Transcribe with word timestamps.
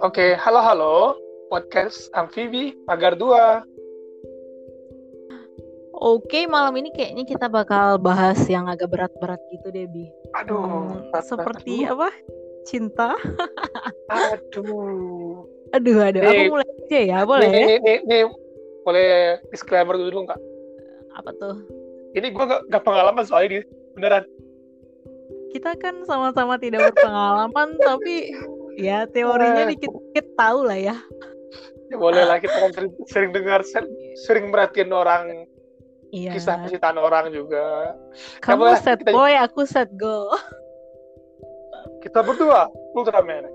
Oke, 0.00 0.32
halo 0.40 0.60
halo. 0.64 0.94
Podcast 1.52 2.08
Amfibi 2.16 2.72
Pagar 2.88 3.12
2. 3.20 3.60
Oke, 6.00 6.48
malam 6.48 6.72
ini 6.80 6.88
kayaknya 6.96 7.28
kita 7.28 7.52
bakal 7.52 8.00
bahas 8.00 8.40
yang 8.48 8.72
agak 8.72 8.88
berat-berat 8.88 9.36
gitu 9.52 9.68
deh, 9.68 9.84
Bi. 9.84 10.08
Aduh, 10.40 10.64
Hmm, 10.64 11.12
berat-berat 11.12 11.24
seperti 11.28 11.74
dulu. 11.84 11.92
apa? 11.92 12.08
Cinta. 12.64 13.12
Aduh. 14.08 15.44
Aduh, 15.76 15.98
aduh. 16.00 16.22
Aku 16.24 16.32
Nih, 16.32 16.48
mulai 16.48 16.68
aja 16.88 17.00
ya, 17.04 17.18
boleh 17.28 17.48
nih, 17.50 17.60
ya? 17.60 17.66
nih, 17.66 17.78
nih, 17.84 17.98
nih, 18.06 18.22
boleh 18.86 19.08
disclaimer 19.52 19.98
dulu 20.00 20.24
nggak? 20.24 20.40
Apa 21.18 21.34
tuh? 21.36 21.60
Ini 22.14 22.30
gue 22.32 22.44
gak, 22.46 22.62
gak 22.70 22.84
pengalaman 22.86 23.26
soalnya 23.26 23.58
ini. 23.58 23.60
Beneran. 23.98 24.24
Kita 25.54 25.78
kan 25.78 26.02
sama-sama 26.02 26.58
tidak 26.58 26.90
berpengalaman, 26.90 27.78
tapi 27.86 28.34
ya 28.74 29.06
teorinya 29.06 29.70
dikit-dikit 29.70 30.34
tahu 30.34 30.66
lah 30.66 30.78
ya. 30.78 30.96
ya 31.88 31.96
boleh 31.96 32.26
lah, 32.26 32.42
kita 32.42 32.58
kan 32.58 32.70
sering, 32.74 32.92
sering 33.06 33.30
dengar, 33.30 33.60
sering, 33.62 33.92
sering 34.18 34.44
merhatiin 34.50 34.90
orang, 34.90 35.46
Iya. 36.10 36.34
kisah 36.34 36.62
percintaan 36.62 36.98
orang 36.98 37.30
juga. 37.30 37.94
Ya 37.94 38.42
Kamu 38.42 38.66
boleh, 38.66 38.78
set 38.82 39.02
kita, 39.02 39.10
boy, 39.14 39.34
aku 39.34 39.62
set 39.66 39.90
girl. 39.94 40.34
kita 42.02 42.22
berdua, 42.22 42.70
Ultraman. 42.94 43.46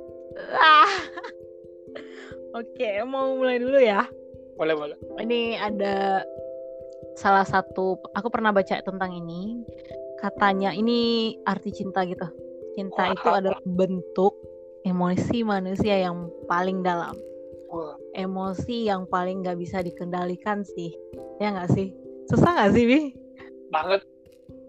Ah. 0.55 0.89
Oke, 2.57 2.99
mau 3.05 3.37
mulai 3.37 3.61
dulu 3.61 3.77
ya. 3.77 4.07
Boleh, 4.57 4.75
boleh. 4.75 4.97
Ini 5.21 5.55
ada 5.55 6.25
salah 7.15 7.45
satu 7.47 7.99
aku 8.15 8.27
pernah 8.31 8.49
baca 8.55 8.79
tentang 8.79 9.11
ini 9.11 9.63
katanya 10.19 10.75
ini 10.75 11.33
arti 11.47 11.71
cinta 11.71 12.03
gitu. 12.03 12.27
Cinta 12.75 13.15
itu 13.15 13.27
Wah, 13.27 13.39
adalah 13.39 13.61
bentuk 13.63 14.35
emosi 14.83 15.47
manusia 15.47 15.95
yang 16.03 16.27
paling 16.45 16.83
dalam. 16.83 17.15
Wah. 17.69 17.93
emosi 18.17 18.89
yang 18.89 19.05
paling 19.05 19.45
nggak 19.45 19.61
bisa 19.61 19.85
dikendalikan 19.85 20.65
sih. 20.65 20.89
Ya 21.37 21.53
nggak 21.53 21.69
sih? 21.77 21.93
Susah 22.25 22.57
nggak 22.57 22.71
sih 22.73 22.83
bi? 22.85 22.99
Banget. 23.69 24.01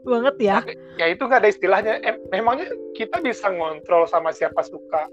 banget 0.01 0.37
ya? 0.41 0.59
Ya 1.01 1.13
itu 1.13 1.25
nggak 1.25 1.41
ada 1.45 1.49
istilahnya. 1.49 1.95
Em, 2.05 2.21
memangnya 2.29 2.69
kita 2.97 3.21
bisa 3.25 3.49
ngontrol 3.49 4.05
sama 4.05 4.33
siapa 4.33 4.61
suka. 4.65 5.09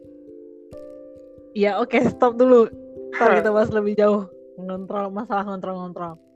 ya 1.56 1.80
oke 1.80 1.96
stop 2.12 2.36
dulu. 2.36 2.68
Ntar 3.16 3.32
kita 3.40 3.56
bahas 3.56 3.72
lebih 3.72 3.96
jauh. 3.96 4.28
Ngontrol 4.60 5.08
masalah 5.12 5.48
ngontrol-ngontrol 5.48 6.27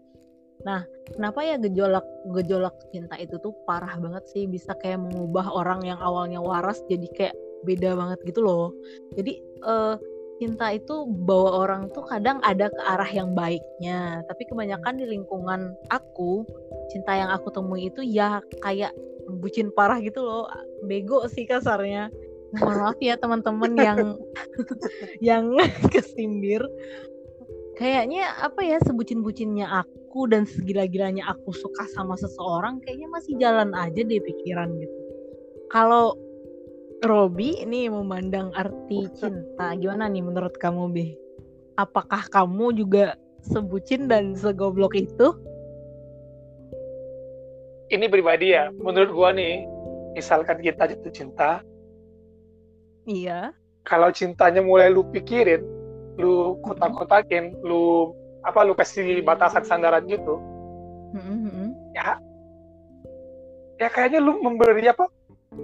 nah 0.61 0.85
kenapa 1.13 1.43
ya 1.43 1.55
gejolak 1.59 2.05
gejolak 2.37 2.75
cinta 2.89 3.17
itu 3.19 3.37
tuh 3.41 3.53
parah 3.67 3.97
banget 3.99 4.23
sih? 4.31 4.47
Bisa 4.47 4.73
kayak 4.79 5.01
mengubah 5.03 5.49
orang 5.51 5.83
yang 5.85 5.99
awalnya 5.99 6.39
waras 6.39 6.79
jadi 6.87 7.07
kayak 7.13 7.35
beda 7.67 7.93
banget 7.93 8.19
gitu 8.25 8.41
loh. 8.41 8.73
Jadi 9.13 9.41
eh, 9.41 9.95
cinta 10.41 10.73
itu 10.73 11.05
bawa 11.05 11.69
orang 11.69 11.93
tuh 11.93 12.01
kadang 12.09 12.41
ada 12.41 12.73
ke 12.73 12.81
arah 12.81 13.05
yang 13.13 13.37
baiknya. 13.37 14.25
Tapi 14.25 14.49
kebanyakan 14.49 14.97
di 14.97 15.05
lingkungan 15.05 15.77
aku 15.93 16.41
cinta 16.89 17.13
yang 17.13 17.29
aku 17.29 17.53
temui 17.53 17.93
itu 17.93 18.01
ya 18.01 18.41
kayak 18.65 18.89
bucin 19.37 19.69
parah 19.69 20.01
gitu 20.01 20.25
loh. 20.25 20.49
Bego 20.89 21.29
sih 21.29 21.45
kasarnya. 21.45 22.09
Mohon 22.57 22.77
maaf 22.83 22.99
ya 22.99 23.15
teman-teman 23.15 23.71
yang 23.77 23.99
yang 25.29 25.45
kesindir. 25.93 26.65
Kayaknya 27.77 28.27
apa 28.41 28.65
ya 28.65 28.77
sebucin-bucinnya 28.81 29.69
aku 29.69 30.00
dan 30.27 30.43
segila-gilanya 30.43 31.25
aku 31.31 31.55
suka 31.55 31.87
sama 31.95 32.19
seseorang 32.19 32.83
kayaknya 32.83 33.07
masih 33.09 33.33
jalan 33.39 33.71
aja 33.73 34.01
deh 34.03 34.21
pikiran 34.21 34.69
gitu. 34.77 34.99
Kalau 35.71 36.19
Robi 37.01 37.57
ini 37.57 37.89
memandang 37.89 38.53
arti 38.53 39.09
cinta 39.17 39.73
gimana 39.73 40.05
nih 40.05 40.21
menurut 40.21 40.53
kamu 40.61 40.93
Bi? 40.93 41.07
Apakah 41.79 42.29
kamu 42.29 42.77
juga 42.77 43.17
sebucin 43.41 44.05
dan 44.05 44.37
segoblok 44.37 44.93
itu? 44.93 45.33
Ini 47.89 48.05
pribadi 48.07 48.53
ya, 48.53 48.69
menurut 48.71 49.11
gua 49.11 49.33
nih, 49.33 49.65
misalkan 50.15 50.63
kita 50.63 50.87
jatuh 50.87 51.11
cinta, 51.11 51.59
iya. 53.03 53.51
kalau 53.83 54.13
cintanya 54.15 54.63
mulai 54.63 54.87
lu 54.87 55.03
pikirin, 55.11 55.59
lu 56.15 56.55
kotak-kotakin, 56.63 57.51
lu 57.65 58.15
apa 58.41 58.59
lu 58.65 58.73
kasih 58.73 59.21
batasan 59.21 59.61
sandaran 59.61 60.05
gitu, 60.05 60.41
Mm-mm-mm. 61.13 61.73
ya 61.93 62.17
ya 63.77 63.87
kayaknya 63.89 64.21
lu 64.21 64.41
memberi 64.41 64.89
apa? 64.89 65.05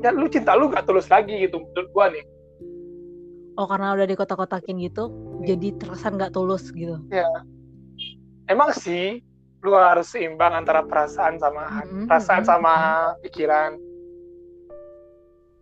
Ya 0.03 0.11
lu 0.11 0.27
cinta 0.27 0.51
lu 0.53 0.67
gak 0.67 0.83
tulus 0.85 1.07
lagi 1.07 1.31
gitu 1.39 1.63
menurut 1.63 1.89
gua 1.91 2.07
nih. 2.11 2.25
oh 3.57 3.65
karena 3.65 3.97
udah 3.97 4.05
di 4.05 4.13
kotak-kotakin 4.13 4.77
gitu 4.85 5.09
jadi 5.41 5.73
terkesan 5.81 6.13
nggak 6.21 6.29
tulus 6.37 6.69
gitu 6.77 7.01
Ya, 7.09 7.25
emang 8.45 8.69
sih 8.75 9.25
lu 9.65 9.73
harus 9.73 10.13
seimbang 10.13 10.53
antara 10.53 10.85
perasaan 10.85 11.41
sama 11.41 11.81
Mm-mm, 11.81 12.05
perasaan 12.05 12.45
mm-mm, 12.45 12.51
sama 12.53 12.73
mm-mm. 12.77 13.21
pikiran. 13.25 13.71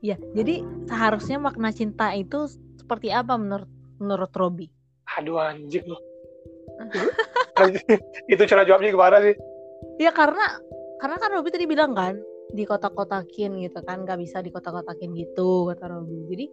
Ya, 0.03 0.19
jadi 0.35 0.61
seharusnya 0.85 1.39
makna 1.39 1.71
cinta 1.71 2.11
itu 2.13 2.45
seperti 2.77 3.09
apa 3.09 3.39
menurut 3.39 3.69
menurut 3.97 4.31
Robi? 4.35 4.67
Aduh 5.15 5.39
anjing 5.39 5.87
lu. 5.87 5.97
Itu 8.31 8.43
cara 8.45 8.63
jawabnya 8.63 8.91
gimana 8.91 9.17
sih? 9.23 9.35
Ya 9.99 10.11
karena 10.11 10.59
karena 10.99 11.15
kan 11.19 11.29
Robi 11.31 11.49
tadi 11.51 11.65
bilang 11.65 11.95
kan 11.95 12.19
di 12.51 12.63
kotak-kotakin 12.63 13.57
gitu 13.59 13.79
kan 13.83 14.05
nggak 14.05 14.19
bisa 14.21 14.39
di 14.39 14.51
kotak-kotakin 14.51 15.15
gitu 15.15 15.71
kata 15.71 15.87
Robi. 15.87 16.27
Jadi 16.29 16.45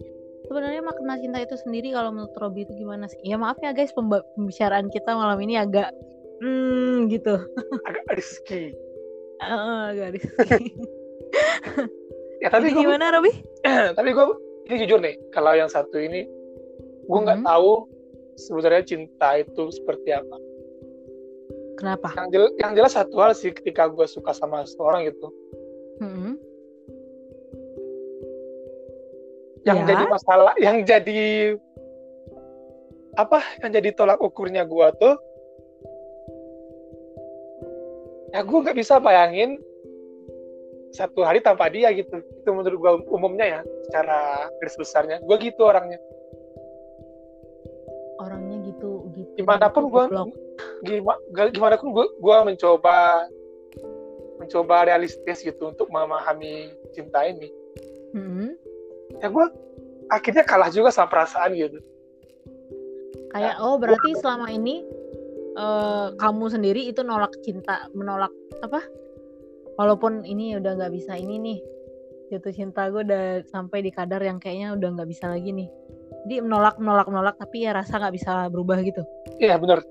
sebenarnya 0.47 0.83
makna 0.83 1.19
cinta 1.19 1.39
itu 1.39 1.55
sendiri 1.59 1.93
kalau 1.93 2.11
menurut 2.11 2.35
Robi 2.39 2.65
itu 2.65 2.75
gimana 2.77 3.07
sih? 3.07 3.19
Ya 3.23 3.37
maaf 3.37 3.59
ya 3.61 3.75
guys 3.75 3.93
pembicaraan 3.95 4.89
kita 4.89 5.15
malam 5.15 5.39
ini 5.43 5.59
agak 5.59 5.91
hmm 6.43 7.11
gitu. 7.11 7.39
Agak 7.87 8.05
risky. 8.15 8.75
Eh, 9.43 9.83
agak 9.95 10.19
risky. 10.19 10.75
Ya 12.43 12.51
tapi 12.51 12.75
gua 12.75 12.83
gimana 12.83 13.15
Robi? 13.15 13.33
tapi 13.99 14.11
gue 14.11 14.27
ini 14.67 14.77
jujur 14.87 14.99
nih 14.99 15.15
kalau 15.31 15.55
yang 15.55 15.71
satu 15.71 15.99
ini 15.99 16.27
gue 17.03 17.19
nggak 17.19 17.43
Mhm. 17.43 17.47
tahu 17.47 17.71
sebenarnya 18.37 18.83
cinta 18.87 19.39
itu 19.41 19.69
seperti 19.73 20.13
apa 20.15 20.37
Kenapa? 21.79 22.15
yang 22.15 22.29
jelas, 22.31 22.51
yang 22.61 22.73
jelas 22.77 22.93
satu 22.95 23.17
hal 23.19 23.33
sih 23.35 23.51
ketika 23.51 23.89
gue 23.91 24.07
suka 24.07 24.33
sama 24.33 24.63
seseorang 24.65 25.09
gitu 25.09 25.29
Hmm. 26.03 26.35
yang 29.63 29.87
Ya. 29.87 29.95
jadi 29.95 30.05
masalah 30.11 30.55
yang 30.59 30.83
jadi 30.83 31.55
apa 33.15 33.39
yang 33.63 33.71
jadi 33.71 33.91
tolak 33.95 34.19
ukurnya 34.19 34.67
gue 34.67 34.87
tuh 34.99 35.15
ya 38.33 38.41
gue 38.43 38.59
nggak 38.65 38.79
bisa 38.81 38.97
bayangin 38.99 39.61
satu 40.93 41.25
hari 41.25 41.41
tanpa 41.45 41.69
dia 41.73 41.93
gitu 41.93 42.21
itu 42.21 42.51
menurut 42.51 42.79
gue 42.81 42.93
umumnya 43.13 43.47
ya 43.47 43.61
secara 43.89 44.49
garis 44.61 44.77
besarnya 44.81 45.17
gue 45.23 45.37
gitu 45.39 45.63
Orangnya 45.65 46.01
di 49.33 49.43
mana 49.43 49.73
pun 49.73 49.89
gitu, 49.89 49.95
gue 49.97 50.05
gimana 50.85 51.49
gimana 51.53 51.75
pun 51.81 51.89
gue 51.97 52.07
gue 52.21 52.37
mencoba 52.45 52.97
mencoba 54.37 54.77
realistis 54.91 55.41
gitu 55.41 55.73
untuk 55.73 55.89
memahami 55.89 56.73
cinta 56.93 57.25
ini 57.25 57.49
Hmm. 58.13 58.53
ya 59.25 59.33
gue 59.33 59.47
akhirnya 60.13 60.45
kalah 60.45 60.69
juga 60.69 60.93
sama 60.93 61.09
perasaan 61.09 61.57
gitu 61.57 61.81
Kayak 63.33 63.57
oh 63.65 63.81
berarti 63.81 64.13
selama 64.21 64.53
ini 64.53 64.85
eh, 65.57 66.09
kamu 66.21 66.45
sendiri 66.53 66.85
itu 66.85 67.01
nolak 67.01 67.33
cinta, 67.41 67.89
menolak 67.97 68.33
apa? 68.61 68.85
Walaupun 69.81 70.29
ini 70.29 70.61
udah 70.61 70.77
nggak 70.77 70.93
bisa 70.93 71.17
ini 71.17 71.41
nih, 71.41 71.59
jatuh 72.29 72.53
cinta 72.53 72.93
gue 72.93 73.01
udah 73.01 73.41
sampai 73.49 73.81
di 73.81 73.89
kadar 73.89 74.21
yang 74.21 74.37
kayaknya 74.37 74.77
udah 74.77 74.89
nggak 75.01 75.09
bisa 75.09 75.33
lagi 75.33 75.49
nih. 75.49 75.69
Jadi 76.23 76.39
menolak, 76.39 76.79
menolak, 76.79 77.07
menolak, 77.11 77.35
tapi 77.35 77.67
ya 77.67 77.75
rasa 77.75 77.99
nggak 77.99 78.15
bisa 78.15 78.47
berubah 78.47 78.79
gitu. 78.81 79.03
iya 79.39 79.59
bener 79.59 79.83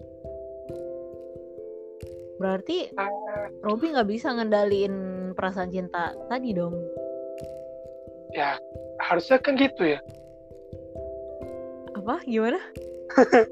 Berarti 2.39 2.89
Ah, 2.97 3.11
Robi 3.61 3.93
nggak 3.93 4.09
bisa 4.09 4.33
ngendaliin 4.33 4.95
perasaan 5.35 5.69
cinta 5.69 6.15
tadi 6.25 6.51
dong. 6.51 6.73
ya 8.31 8.55
harusnya 9.03 9.37
kan 9.37 9.59
gitu 9.59 9.91
ya 9.91 9.99
Apa? 11.93 12.23
Gimana? 12.23 12.57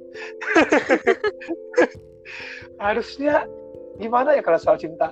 harusnya 2.79 3.43
gimana 3.99 4.31
ya 4.33 4.41
kalau 4.41 4.55
soal 4.55 4.79
cinta 4.79 5.11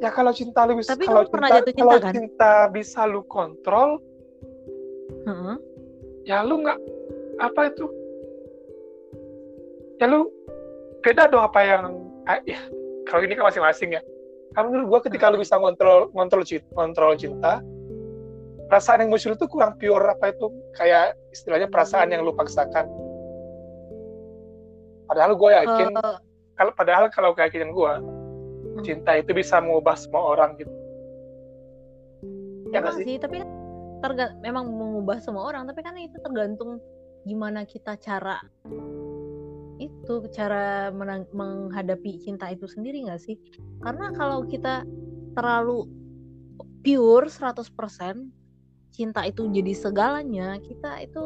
ya 0.00 0.08
kalau 0.08 0.32
cinta 0.32 0.64
lu 0.64 0.80
bisa 0.80 0.96
Tapi 0.96 1.04
kalau 1.04 1.22
kamu 1.22 1.30
pernah 1.30 1.48
cinta 1.48 1.58
jatuh 1.60 1.70
cinta, 1.70 1.84
kalau 1.84 1.98
kan? 2.00 2.12
cinta 2.16 2.52
bisa 2.72 3.00
lu 3.04 3.20
kontrol 3.28 3.88
Heeh. 5.30 5.56
ya 6.26 6.42
lu 6.42 6.60
nggak 6.60 6.78
apa 7.38 7.70
itu 7.70 7.86
ya 10.02 10.10
lu 10.10 10.26
beda 11.00 11.30
dong 11.30 11.46
apa 11.46 11.60
yang 11.62 11.84
ah, 12.28 12.42
ya 12.44 12.60
kalau 13.08 13.24
ini 13.24 13.38
kan 13.38 13.48
masing-masing 13.48 13.96
ya 13.96 14.02
Karena 14.50 14.66
menurut 14.66 14.86
gue 14.90 15.00
ketika 15.06 15.30
lu 15.30 15.38
bisa 15.38 15.54
ngontrol 15.54 16.10
ngontrol 16.10 16.42
cinta, 16.42 16.66
ngontrol 16.74 17.14
cinta, 17.14 17.62
perasaan 18.66 19.06
yang 19.06 19.14
muncul 19.14 19.38
itu 19.38 19.46
kurang 19.46 19.78
pure 19.78 20.10
apa 20.10 20.34
itu 20.34 20.50
kayak 20.74 21.14
istilahnya 21.30 21.70
perasaan 21.70 22.10
yang 22.10 22.26
lu 22.26 22.34
paksakan. 22.34 22.90
Padahal 25.06 25.38
gue 25.38 25.50
yakin 25.54 25.94
Eh, 25.94 26.16
kalau 26.58 26.72
padahal 26.74 27.06
kalau 27.14 27.30
keyakinan 27.30 27.70
gue 27.70 27.92
cinta 28.82 29.22
itu 29.22 29.30
bisa 29.30 29.62
mengubah 29.62 29.94
semua 29.94 30.34
orang 30.34 30.58
gitu. 30.58 30.74
Ya 32.74 32.82
nggak 32.82 32.94
Emang 32.94 33.06
sih, 33.06 33.18
tapi 33.22 33.34
kan 33.46 33.48
terga- 34.00 34.36
memang 34.40 34.68
mengubah 34.68 35.20
semua 35.20 35.46
orang, 35.48 35.68
tapi 35.68 35.80
kan 35.84 35.96
itu 36.00 36.16
tergantung 36.20 36.80
gimana 37.28 37.68
kita 37.68 38.00
cara 38.00 38.40
itu 39.80 40.28
cara 40.36 40.92
menghadapi 41.32 42.20
cinta 42.20 42.52
itu 42.52 42.68
sendiri 42.68 43.08
nggak 43.08 43.20
sih? 43.20 43.40
Karena 43.80 44.12
kalau 44.12 44.44
kita 44.44 44.84
terlalu 45.32 45.88
pure 46.84 47.28
100% 47.32 48.28
cinta 48.92 49.24
itu 49.24 49.48
jadi 49.48 49.72
segalanya, 49.72 50.60
kita 50.60 51.00
itu 51.00 51.24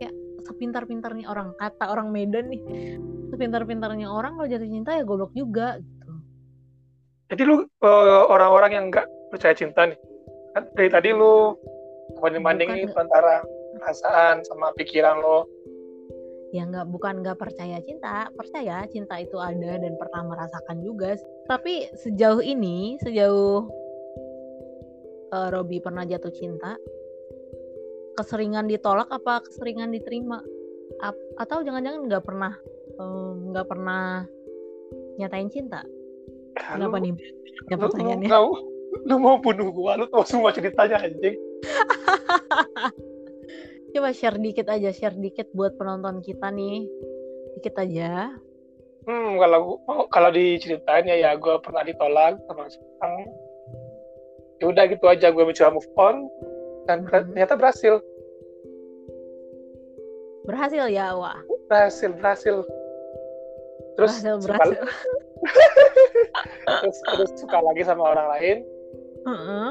kayak 0.00 0.14
sepintar-pintarnya 0.48 1.28
orang. 1.28 1.52
Kata 1.60 1.92
orang 1.92 2.08
Medan 2.08 2.48
nih, 2.48 2.62
sepintar-pintarnya 3.28 4.08
orang 4.08 4.40
kalau 4.40 4.48
jatuh 4.48 4.68
cinta 4.68 4.96
ya 4.96 5.04
goblok 5.04 5.36
juga 5.36 5.76
gitu. 5.76 6.12
Jadi 7.28 7.42
lu 7.44 7.68
eh, 7.68 8.24
orang-orang 8.32 8.70
yang 8.72 8.84
nggak 8.88 9.06
percaya 9.28 9.52
cinta 9.52 9.84
nih, 9.84 9.98
kan 10.56 10.64
dari 10.72 10.88
tadi 10.88 11.12
lu 11.12 11.52
banding-bandingin 12.20 12.90
antara 12.94 13.42
perasaan 13.78 14.42
sama 14.44 14.74
pikiran 14.74 15.18
lo. 15.22 15.46
ya 16.48 16.64
nggak 16.64 16.88
bukan 16.88 17.20
nggak 17.20 17.36
percaya 17.36 17.76
cinta. 17.84 18.32
Percaya 18.32 18.88
cinta 18.88 19.20
itu 19.20 19.36
ada 19.36 19.76
dan 19.76 19.92
pernah 20.00 20.24
merasakan 20.32 20.80
juga 20.80 21.12
tapi 21.44 21.88
sejauh 21.92 22.40
ini 22.40 22.96
sejauh 23.04 23.68
uh, 25.32 25.48
Robi 25.52 25.80
pernah 25.80 26.08
jatuh 26.08 26.32
cinta 26.32 26.76
keseringan 28.18 28.66
ditolak 28.66 29.06
apa 29.14 29.46
keseringan 29.46 29.94
diterima? 29.94 30.42
Ap- 30.98 31.30
atau 31.38 31.62
jangan-jangan 31.62 32.10
nggak 32.10 32.24
pernah 32.26 32.52
em, 32.98 33.54
nggak 33.54 33.66
pernah 33.70 34.26
nyatain 35.22 35.46
cinta? 35.46 35.86
Kenapa 36.58 36.98
Lu- 36.98 37.04
nih? 37.06 37.12
Ya 37.70 37.76
lu, 37.78 37.78
lu, 37.78 37.82
pertanyaannya 37.86 38.28
lu, 38.28 38.50
lu 39.06 39.14
mau 39.22 39.36
bunuh 39.38 39.70
gua, 39.70 39.94
lu 39.94 40.10
tahu 40.10 40.26
semua 40.26 40.50
ceritanya 40.50 40.98
anjing. 40.98 41.38
coba 43.96 44.10
share 44.12 44.38
dikit 44.38 44.68
aja 44.68 44.92
share 44.92 45.16
dikit 45.16 45.48
buat 45.56 45.74
penonton 45.80 46.20
kita 46.20 46.52
nih 46.52 46.84
dikit 47.58 47.76
aja 47.80 48.36
Hmm, 49.08 49.40
kalau 49.40 49.80
oh, 49.88 50.04
kalau 50.12 50.28
diceritain 50.28 51.08
ya, 51.08 51.16
ya 51.16 51.32
gue 51.32 51.56
pernah 51.64 51.80
ditolak 51.80 52.36
sama 52.44 52.68
seorang. 52.68 53.24
Ya 54.60 54.68
udah 54.68 54.84
gitu 54.84 55.08
aja 55.08 55.32
gue 55.32 55.44
mencoba 55.48 55.72
move 55.72 55.88
on 55.96 56.28
dan 56.84 57.08
Mhm. 57.08 57.32
ternyata 57.32 57.56
berhasil, 57.56 58.04
berhasil 60.44 60.92
ya 60.92 61.16
wah 61.16 61.40
berhasil, 61.72 62.12
berhasil. 62.20 62.56
Terus 63.96 64.12
berhasil 64.20 64.36
berhasil 64.44 64.82
terus, 66.84 66.98
terus 67.08 67.30
suka 67.40 67.58
lagi 67.64 67.88
sama 67.88 68.12
orang 68.12 68.28
lain. 68.36 68.56
Heeh. 69.24 69.68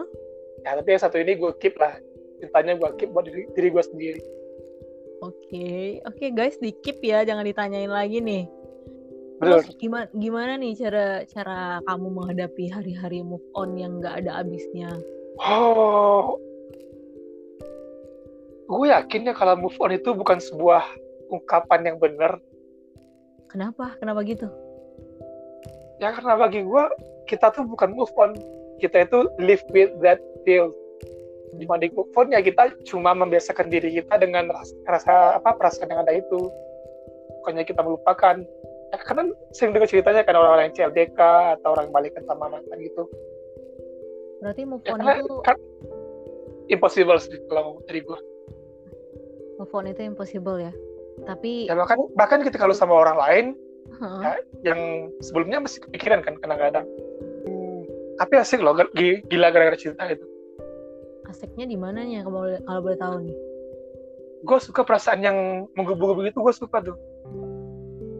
Ya 0.65 0.81
tapi 0.81 0.98
yang 0.98 1.01
satu 1.06 1.21
ini 1.21 1.38
gue 1.38 1.54
keep 1.62 1.77
lah, 1.77 1.94
cintanya 2.37 2.77
gue 2.77 2.89
keep 2.97 3.09
buat 3.11 3.25
diri, 3.25 3.49
diri 3.53 3.69
gue 3.73 3.83
sendiri. 3.83 4.21
Oke, 5.25 5.97
oke 6.05 6.25
guys, 6.33 6.61
di 6.61 6.69
keep 6.85 7.01
ya, 7.01 7.25
jangan 7.25 7.41
ditanyain 7.41 7.89
lagi 7.89 8.21
nih. 8.21 8.45
Terus 9.37 9.69
gimana 9.77 10.09
gimana 10.17 10.51
nih 10.57 10.73
cara 10.77 11.21
cara 11.29 11.59
kamu 11.85 12.07
menghadapi 12.09 12.73
hari-hari 12.73 13.21
move 13.21 13.45
on 13.53 13.77
yang 13.77 14.01
nggak 14.01 14.25
ada 14.25 14.41
habisnya? 14.41 14.89
Oh, 15.37 16.41
gue 18.65 18.87
yakin 18.89 19.29
ya 19.29 19.33
kalau 19.37 19.53
move 19.57 19.77
on 19.77 19.93
itu 19.93 20.09
bukan 20.17 20.41
sebuah 20.41 20.81
ungkapan 21.29 21.93
yang 21.93 21.97
benar. 22.01 22.41
Kenapa? 23.53 23.93
Kenapa 24.01 24.25
gitu? 24.25 24.49
Ya 26.01 26.13
karena 26.13 26.33
bagi 26.37 26.65
gue 26.65 26.83
kita 27.29 27.53
tuh 27.53 27.65
bukan 27.69 27.93
move 27.93 28.13
on, 28.17 28.33
kita 28.81 29.05
itu 29.05 29.29
live 29.37 29.61
with 29.69 29.93
that 30.01 30.17
feel. 30.45 30.73
Move 31.57 32.13
on 32.13 32.30
ya 32.30 32.42
kita 32.45 32.69
cuma 32.86 33.18
membiasakan 33.18 33.68
diri 33.74 33.98
kita 33.98 34.21
dengan 34.21 34.54
rasa, 34.54 34.74
rasa 34.86 35.13
apa 35.42 35.57
perasaan 35.57 35.89
yang 35.89 36.06
ada 36.06 36.13
itu. 36.13 36.38
Bukannya 37.42 37.65
kita 37.65 37.81
melupakan. 37.81 38.45
Ya, 38.88 38.98
karena 39.04 39.33
sering 39.51 39.75
dengar 39.75 39.89
ceritanya 39.92 40.21
kan 40.24 40.38
orang-orang 40.38 40.71
yang 40.71 40.75
CLDK 40.77 41.19
atau 41.59 41.75
orang 41.75 41.92
balikan 41.92 42.24
sama 42.24 42.48
mantan 42.48 42.77
gitu. 42.80 43.04
Berarti 44.39 44.62
move 44.63 44.86
Ya, 44.86 44.94
on 44.95 45.00
karena 45.01 45.13
itu 45.19 45.36
kan 45.44 45.57
impossible 46.69 47.19
sih 47.19 47.36
kalau 47.50 47.81
dari 47.89 48.00
gue. 48.06 48.19
move 49.57 49.74
on 49.74 49.89
itu 49.89 50.06
impossible 50.06 50.62
ya. 50.62 50.71
Tapi 51.25 51.65
Ya 51.65 51.74
bahkan 51.74 51.98
bahkan 52.13 52.39
ketika 52.45 52.69
lu 52.69 52.77
sama 52.77 52.94
orang 52.94 53.18
lain 53.18 53.45
Heeh. 53.98 54.21
ya, 54.21 54.33
yang 54.71 55.09
sebelumnya 55.25 55.57
masih 55.65 55.81
kepikiran 55.89 56.21
kan 56.21 56.38
kadang-kadang. 56.38 56.86
Hmm, 57.50 57.81
tapi 58.21 58.33
asik 58.38 58.62
loh, 58.62 58.77
gila 59.27 59.48
gara-gara 59.50 59.75
cinta 59.75 60.06
itu. 60.07 60.24
Asiknya 61.27 61.65
di 61.68 61.77
mananya 61.77 62.24
kalau 62.24 62.44
boleh 62.44 62.59
kalau 62.63 62.79
boleh 62.81 63.00
tahu 63.00 63.15
nih? 63.27 63.38
Gue 64.47 64.59
suka 64.63 64.81
perasaan 64.88 65.19
yang 65.21 65.38
menggebu-gebu 65.75 66.29
itu, 66.29 66.39
gue 66.39 66.56
suka 66.56 66.79
tuh. 66.79 66.97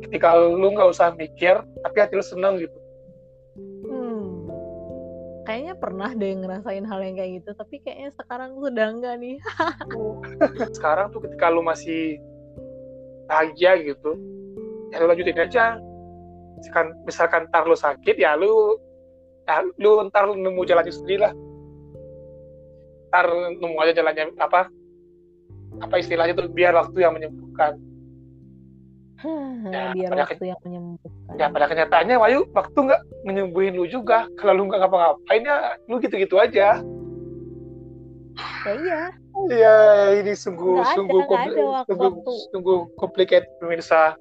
Ketika 0.04 0.36
lu 0.38 0.74
nggak 0.75 0.92
usah 0.92 1.15
mikir, 1.15 1.62
tapi 1.83 1.98
hati 1.98 2.19
lu 2.19 2.25
seneng 2.25 2.59
gitu. 2.59 2.77
Hmm. 3.88 4.48
Kayaknya 5.48 5.74
pernah 5.80 6.09
deh 6.12 6.33
ngerasain 6.36 6.83
hal 6.83 7.00
yang 7.00 7.15
kayak 7.15 7.31
gitu, 7.42 7.50
tapi 7.56 7.75
kayaknya 7.86 8.12
sekarang 8.19 8.59
sudah 8.59 8.88
enggak 8.92 9.15
nih. 9.21 9.38
Sekarang 10.75 11.07
tuh 11.15 11.24
ketika 11.24 11.48
lu 11.48 11.63
masih 11.63 12.19
bahagia 13.31 13.80
gitu, 13.80 14.19
ya 14.92 15.00
lu 15.00 15.07
lanjutin 15.07 15.39
aja. 15.39 15.80
Misalkan, 16.57 16.88
misalkan 17.06 17.42
ntar 17.53 17.63
lu 17.69 17.77
sakit, 17.77 18.18
ya 18.18 18.36
lu, 18.36 18.75
ya 19.45 19.63
lu 19.80 20.01
ntar 20.12 20.27
lu 20.27 20.36
nemu 20.36 20.62
jalannya 20.68 20.92
sendiri 20.92 21.30
lah. 21.30 21.33
Ntar 23.07 23.25
nemu 23.54 23.77
aja 23.77 23.94
jalannya 23.94 24.36
apa, 24.38 24.68
apa 25.80 25.95
istilahnya 25.95 26.33
tuh 26.33 26.48
biar 26.48 26.74
waktu 26.74 26.98
yang 27.00 27.13
menyembuhkan. 27.13 27.80
Ya, 29.68 29.98
Biar 29.98 30.09
pada 30.13 30.24
waktu 30.30 30.45
yang 30.45 30.62
menyembuhkan. 30.62 31.33
Ya 31.36 31.48
pada 31.50 31.65
kenyataannya 31.65 32.15
Wayu 32.18 32.45
waktu 32.54 32.77
nggak 32.77 33.01
menyembuhin 33.25 33.74
lu 33.74 33.86
juga. 33.86 34.30
Kalau 34.38 34.54
lu 34.54 34.69
nggak 34.69 34.86
ngapa-ngapain 34.86 35.42
ya 35.42 35.56
lu 35.86 35.98
gitu-gitu 35.98 36.38
aja. 36.38 36.81
Ya 38.63 38.74
iya. 38.75 39.01
Ya 39.50 39.75
ini 40.17 40.34
sungguh 40.34 40.81
ada, 40.81 40.93
sungguh 40.93 41.22
ada 41.22 41.29
kompli- 41.29 41.58
waktu- 41.58 41.88
sungguh, 41.89 42.12
waktu. 42.13 42.34
sungguh 42.53 42.79
complicated 42.96 43.50
pemirsa. 43.58 44.13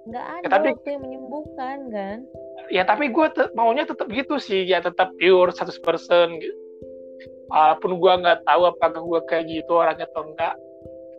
nggak 0.00 0.26
ada 0.26 0.42
Ya, 0.42 0.48
tapi- 0.48 0.72
waktu 0.74 0.88
yang 0.90 1.02
menyembuhkan 1.04 1.78
kan 1.92 2.18
Ya 2.72 2.82
tapi 2.82 3.12
gue 3.12 3.26
maunya 3.52 3.84
tetap 3.84 4.08
gitu 4.08 4.40
sih 4.40 4.64
ya 4.64 4.80
tetap 4.80 5.12
pure 5.20 5.52
100% 5.52 6.40
gitu. 6.40 6.56
Walaupun 7.50 7.98
gue 7.98 8.12
nggak 8.22 8.46
tahu 8.46 8.62
apakah 8.70 9.02
gue 9.02 9.20
kayak 9.26 9.44
gitu 9.50 9.72
orangnya 9.74 10.06
atau 10.06 10.22
enggak. 10.22 10.54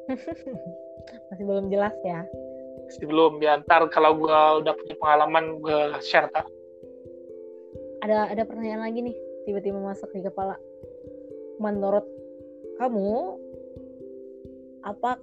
masih 1.28 1.44
belum 1.44 1.68
jelas 1.68 1.96
ya? 2.08 2.24
Masih 2.88 3.06
belum 3.08 3.44
ya 3.44 3.60
ntar 3.68 3.84
kalau 3.92 4.16
gue 4.16 4.40
udah 4.64 4.74
punya 4.80 4.96
pengalaman 4.96 5.60
gue 5.60 5.80
share 6.00 6.32
tak. 6.32 6.48
ada 8.02 8.34
ada 8.34 8.42
pertanyaan 8.50 8.90
lagi 8.90 8.98
nih 9.06 9.16
tiba-tiba 9.46 9.78
masuk 9.78 10.10
di 10.16 10.26
kepala. 10.26 10.58
Menurut 11.62 12.08
kamu 12.82 13.38
apa 14.82 15.22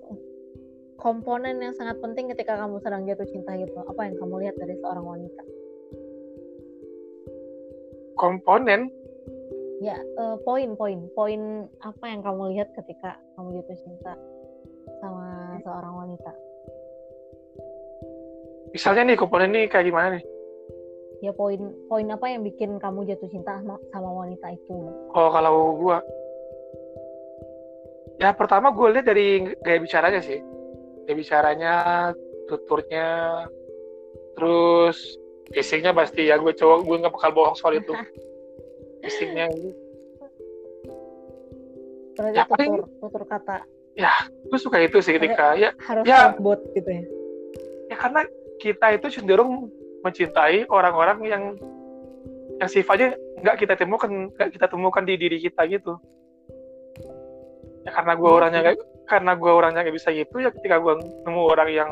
komponen 1.00 1.58
yang 1.58 1.74
sangat 1.74 1.98
penting 1.98 2.30
ketika 2.30 2.54
kamu 2.54 2.78
sedang 2.84 3.02
jatuh 3.08 3.26
cinta 3.26 3.56
gitu? 3.58 3.74
Apa 3.82 4.06
yang 4.06 4.14
kamu 4.20 4.46
lihat 4.46 4.54
dari 4.60 4.78
seorang 4.78 5.02
wanita? 5.02 5.42
Komponen 8.14 8.90
ya 9.78 9.97
eh, 9.99 10.37
poin 10.42 10.75
poin 11.14 11.40
apa 11.82 12.04
yang 12.06 12.20
kamu 12.23 12.42
lihat 12.56 12.68
ketika 12.75 13.18
kamu 13.38 13.62
jatuh 13.62 13.78
cinta 13.82 14.12
sama 14.99 15.58
seorang 15.62 15.94
wanita? 15.94 16.32
Misalnya 18.75 19.14
nih 19.14 19.16
komponen 19.16 19.50
nih 19.54 19.66
kayak 19.70 19.87
gimana 19.88 20.18
nih? 20.18 20.25
ya 21.18 21.35
poin 21.35 21.58
poin 21.90 22.06
apa 22.14 22.30
yang 22.30 22.47
bikin 22.47 22.78
kamu 22.78 23.02
jatuh 23.11 23.26
cinta 23.26 23.58
sama, 23.58 23.75
sama 23.90 24.11
wanita 24.23 24.54
itu? 24.54 24.76
Oh 25.14 25.28
kalau 25.35 25.75
gue 25.75 25.99
ya 28.23 28.30
pertama 28.35 28.70
gue 28.70 28.88
lihat 28.94 29.06
dari 29.06 29.50
gaya 29.62 29.78
bicaranya 29.82 30.20
sih. 30.23 30.38
Gaya 31.06 31.16
bicaranya 31.18 31.75
tuturnya 32.47 33.08
terus 34.38 34.97
fisiknya 35.50 35.90
pasti 35.90 36.30
ya 36.30 36.38
gue 36.38 36.54
cowok 36.54 36.87
gue 36.87 36.97
nggak 37.02 37.14
bakal 37.14 37.30
bohong 37.35 37.56
soal 37.58 37.75
itu 37.75 37.90
fisiknya 39.00 39.46
berarti 42.18 42.34
Ya, 42.34 42.44
paling- 42.50 42.82
tutur 42.82 42.90
tutur 42.98 43.24
kata. 43.30 43.56
Gue 44.48 44.58
suka 44.58 44.78
itu 44.82 44.98
sih 44.98 45.14
ketika 45.14 45.54
ya 45.54 45.70
harus 45.86 46.02
Ya. 46.02 46.34
bot 46.34 46.58
gitu 46.74 46.86
ya. 46.86 47.04
Ya 47.88 47.96
karena 47.96 48.26
kita 48.58 48.94
itu 48.94 49.06
cenderung 49.10 49.70
mencintai 50.02 50.66
orang-orang 50.66 51.18
yang 51.22 51.42
yang 52.58 52.66
sifatnya 52.66 53.14
nggak 53.38 53.56
kita 53.58 53.74
temukan 53.78 54.34
nggak 54.34 54.50
kita 54.50 54.66
temukan 54.66 55.06
di 55.06 55.14
diri 55.14 55.38
kita 55.38 55.62
gitu. 55.70 55.94
Ya 57.86 57.90
karena 57.94 58.18
gue 58.18 58.26
Iya 58.26 58.34
orangnya 58.34 58.60
kayak 58.66 58.78
karena 59.06 59.32
gue 59.38 59.50
orangnya 59.54 59.80
nggak 59.86 59.96
bisa 59.96 60.10
gitu 60.10 60.36
ya 60.42 60.50
ketika 60.50 60.76
gue 60.78 60.94
nemu 61.22 61.42
orang 61.46 61.70
yang 61.70 61.90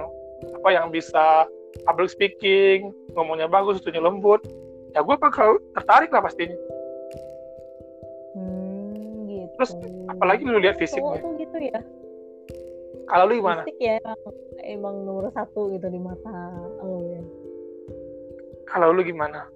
apa 0.58 0.68
yang 0.74 0.90
bisa 0.90 1.46
public 1.86 2.10
speaking 2.10 2.90
ngomongnya 3.14 3.46
bagus 3.46 3.78
tujuannya 3.78 4.02
lembut 4.02 4.42
ya 4.90 5.00
gue 5.06 5.16
bakal 5.16 5.58
tertarik 5.74 6.10
lah 6.10 6.22
pastinya. 6.22 6.54
Terus, 9.56 9.72
apalagi 10.12 10.44
lu 10.44 10.60
lihat 10.60 10.76
fisiknya 10.76 11.16
tuh 11.20 11.32
gitu 11.40 11.56
ya. 11.60 11.80
kalau 13.06 13.24
lu 13.30 13.38
gimana 13.38 13.62
Fisik 13.62 13.78
ya 13.78 13.96
emang, 14.02 14.18
emang 14.66 14.94
nomor 15.06 15.30
satu 15.32 15.70
gitu 15.72 15.86
di 15.88 16.00
mata 16.00 16.36
lo 16.82 17.00
ya. 17.06 17.22
kalau 18.68 18.92
lu 18.92 19.00
gimana 19.06 19.46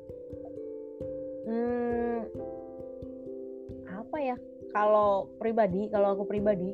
Hmm, 1.50 2.30
apa 3.90 4.16
ya? 4.22 4.36
Kalau 4.70 5.26
pribadi, 5.42 5.90
kalau 5.90 6.14
aku 6.14 6.30
pribadi, 6.30 6.70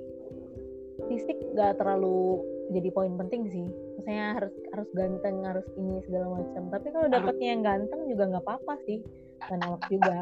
fisik 1.09 1.39
gak 1.57 1.81
terlalu 1.81 2.45
jadi 2.75 2.91
poin 2.93 3.15
penting 3.17 3.49
sih. 3.49 3.67
Maksudnya 3.97 4.37
harus 4.37 4.55
harus 4.75 4.89
ganteng, 4.93 5.37
harus 5.47 5.67
ini 5.79 6.03
segala 6.05 6.41
macam. 6.41 6.63
Tapi 6.69 6.87
kalau 6.93 7.09
dapetnya 7.09 7.49
yang 7.57 7.63
ganteng 7.65 8.01
juga 8.11 8.25
nggak 8.37 8.45
apa-apa 8.45 8.75
sih, 8.85 9.01
nggak 9.49 9.59
nolak 9.63 9.83
juga. 9.89 10.19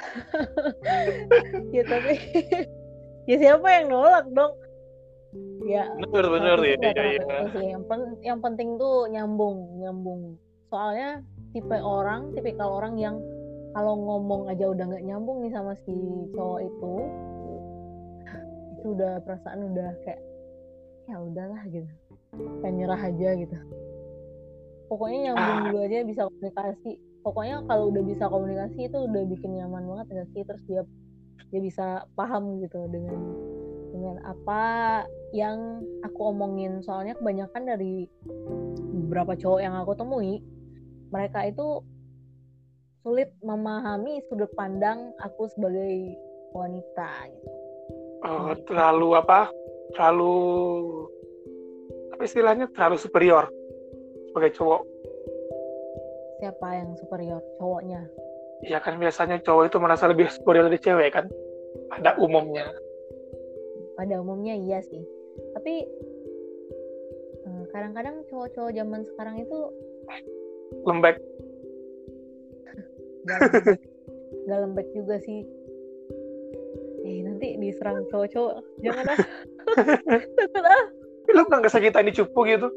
ya 1.76 1.82
tapi 1.86 2.14
ya 3.30 3.36
siapa 3.38 3.66
yang 3.70 3.86
nolak 3.92 4.26
dong? 4.32 4.54
Ya 5.62 5.86
bener 5.94 6.26
bener 6.26 6.58
kalau 6.58 6.66
ya 6.66 6.76
ya, 6.90 7.04
ya. 7.22 7.38
sih. 7.54 7.66
Yang, 7.70 7.84
pen- 7.86 8.18
yang 8.26 8.38
penting 8.42 8.68
tuh 8.80 9.06
nyambung, 9.06 9.78
nyambung. 9.78 10.34
Soalnya 10.72 11.22
tipe 11.54 11.76
orang, 11.78 12.34
tipikal 12.34 12.82
orang 12.82 12.98
yang 12.98 13.16
kalau 13.70 13.94
ngomong 13.94 14.50
aja 14.50 14.66
udah 14.66 14.84
nggak 14.90 15.06
nyambung 15.06 15.46
nih 15.46 15.52
sama 15.54 15.78
si 15.86 15.94
cowok 16.34 16.60
itu, 16.66 16.94
itu 18.74 18.86
udah 18.98 19.22
perasaan 19.22 19.70
udah 19.70 19.90
kayak 20.02 20.18
ya 21.06 21.16
udahlah 21.22 21.62
gitu, 21.70 21.86
kayak 22.62 22.74
nyerah 22.74 22.98
aja 22.98 23.30
gitu. 23.38 23.56
Pokoknya 24.90 25.18
nyambung 25.30 25.46
Ah. 25.54 25.62
dulu 25.70 25.78
aja 25.86 25.98
bisa 26.02 26.20
komunikasi. 26.26 26.92
Pokoknya 27.20 27.60
kalau 27.68 27.92
udah 27.92 28.02
bisa 28.04 28.24
komunikasi 28.26 28.88
itu 28.88 28.96
udah 28.96 29.22
bikin 29.28 29.60
nyaman 29.60 29.84
banget 29.84 30.06
nggak 30.12 30.28
sih? 30.32 30.42
Terus 30.44 30.62
dia 30.64 30.82
dia 31.50 31.60
bisa 31.60 31.86
paham 32.14 32.62
gitu 32.62 32.86
dengan 32.88 33.18
dengan 33.90 34.16
apa 34.24 34.62
yang 35.36 35.84
aku 36.06 36.32
omongin. 36.32 36.80
Soalnya 36.80 37.18
kebanyakan 37.18 37.62
dari 37.68 38.08
beberapa 39.04 39.34
cowok 39.36 39.60
yang 39.60 39.74
aku 39.76 39.92
temui, 39.98 40.40
mereka 41.10 41.44
itu 41.44 41.82
sulit 43.02 43.32
memahami 43.40 44.20
sudut 44.28 44.48
pandang 44.54 45.12
aku 45.20 45.48
sebagai 45.52 46.16
wanita. 46.52 47.28
Oh, 48.20 48.52
terlalu 48.68 49.16
apa 49.16 49.48
terlalu 49.96 50.36
apa 52.14 52.22
istilahnya 52.22 52.68
terlalu 52.76 52.96
superior 53.00 53.48
sebagai 54.30 54.54
cowok 54.60 54.89
Siapa 56.40 56.66
yang 56.72 56.96
superior? 56.96 57.44
Cowoknya. 57.60 58.02
ya 58.60 58.76
kan 58.76 59.00
biasanya 59.00 59.40
cowok 59.40 59.72
itu 59.72 59.76
merasa 59.80 60.04
lebih 60.04 60.28
superior 60.28 60.68
dari 60.68 60.76
cewek 60.76 61.16
kan 61.16 61.24
pada 61.88 62.12
umumnya 62.20 62.68
Pada 63.96 64.20
umumnya 64.20 64.52
iya 64.52 64.84
sih. 64.84 65.00
Tapi 65.56 65.88
eh, 67.44 67.62
kadang-kadang 67.72 68.20
cowok-cowok 68.28 68.72
zaman 68.76 69.00
sekarang 69.08 69.40
itu 69.40 69.58
lembek 70.84 71.16
gak 74.48 74.60
lembek, 74.64 74.88
juga 74.96 75.20
sih. 75.20 75.44
Eh 77.04 77.24
nanti 77.24 77.56
diserang 77.60 78.04
cowok-cowok. 78.12 78.60
Jangan 78.84 79.04
ah. 79.12 79.18
Takut 80.36 80.64
ah. 80.68 80.84
Lu 81.32 81.44
nggak 81.48 81.60
ngerasa 81.64 81.80
kita 81.80 82.00
ini 82.04 82.12
cupu 82.12 82.44
gitu 82.44 82.68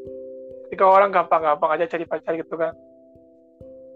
ketika 0.74 0.90
orang 0.90 1.12
gampang-gampang 1.12 1.70
aja 1.76 1.86
cari 1.86 2.02
pacar 2.02 2.34
gitu 2.34 2.56
kan 2.58 2.74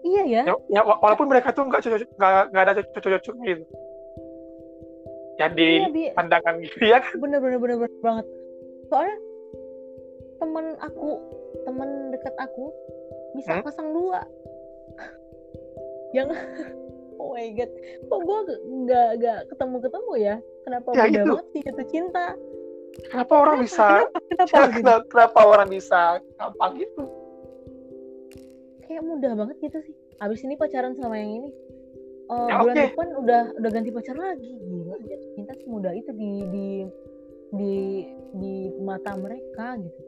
Iya 0.09 0.23
ya. 0.25 0.41
ya, 0.43 0.53
ya 0.69 0.81
wa- 0.81 0.97
walaupun 0.97 1.29
mereka 1.29 1.53
tuh 1.53 1.69
nggak 1.69 1.85
nggak 2.49 2.63
ada 2.65 2.81
cocok-cocok 2.81 3.35
gitu 3.45 3.63
jadi 5.37 5.69
Iya, 5.79 5.89
Bi. 5.89 6.03
pandangan 6.11 6.55
gitu 6.59 6.81
ya 6.83 6.97
kan 6.99 7.15
bener 7.15 7.39
bener 7.39 7.57
bener 7.57 7.77
bener 7.79 7.99
banget 8.01 8.25
soalnya 8.89 9.17
temen 10.35 10.65
aku 10.81 11.09
temen 11.63 11.89
dekat 12.09 12.33
aku 12.35 12.73
bisa 13.31 13.53
Hmm? 13.53 13.63
pasang 13.63 13.93
dua 13.93 14.25
yang 16.11 16.27
oh 17.21 17.31
my 17.31 17.47
god 17.53 17.69
kok 18.01 18.19
gue 18.19 18.39
nggak 18.83 19.09
nggak 19.21 19.39
ketemu 19.47 19.75
ketemu 19.79 20.11
ya 20.17 20.35
kenapa 20.65 20.87
Ya, 20.89 21.03
mudah 21.05 21.07
itu. 21.13 21.29
banget 21.29 21.47
sih 21.53 21.61
jatuh 21.61 21.87
cinta 21.87 22.25
kenapa 23.05 23.33
orang 23.37 23.57
Kenapa? 23.61 23.67
bisa 23.69 23.85
kenapa 23.85 24.17
kenapa 24.27 24.57
gitu? 24.73 24.75
kenapa, 24.81 25.03
kenapa 25.07 25.39
orang 25.45 25.67
bisa 25.69 26.01
gampang 26.35 26.71
gitu 26.75 27.03
kayak 28.89 29.05
mudah 29.05 29.37
banget 29.37 29.57
gitu 29.61 29.77
sih. 29.85 29.93
Abis 30.17 30.41
ini 30.41 30.57
pacaran 30.57 30.97
sama 30.97 31.15
yang 31.15 31.31
ini. 31.37 31.49
Eh, 32.29 32.45
Ya, 32.45 32.57
bulan 32.57 32.75
depan 32.75 33.07
udah 33.15 33.41
udah 33.55 33.69
ganti 33.69 33.89
pacar 33.89 34.13
lagi. 34.13 34.49
Gila 34.59 34.97
jatuh 34.99 35.29
cinta 35.33 35.53
semudah 35.55 35.93
itu 35.93 36.11
di 36.11 36.31
di 36.49 36.67
di 37.51 37.73
di 38.35 38.53
mata 38.81 39.13
mereka 39.13 39.77
gitu. 39.77 40.01